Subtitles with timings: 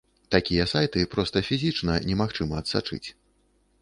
[0.35, 3.05] Такія сайты проста фізычна немагчыма адсачыць.